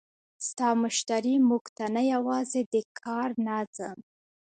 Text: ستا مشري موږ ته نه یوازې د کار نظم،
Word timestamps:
ستا 0.47 0.69
مشري 0.81 1.35
موږ 1.49 1.63
ته 1.77 1.85
نه 1.95 2.01
یوازې 2.13 2.61
د 2.73 2.75
کار 2.99 3.29
نظم، 3.47 3.97